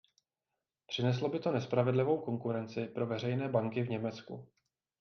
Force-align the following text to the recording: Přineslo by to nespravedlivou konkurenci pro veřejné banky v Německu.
Přineslo 0.87 1.29
by 1.29 1.39
to 1.39 1.51
nespravedlivou 1.51 2.21
konkurenci 2.21 2.87
pro 2.87 3.07
veřejné 3.07 3.49
banky 3.49 3.83
v 3.83 3.89
Německu. 3.89 4.47